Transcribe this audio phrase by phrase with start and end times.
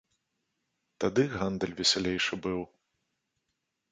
[1.03, 2.61] Тады гандаль весялейшы быў.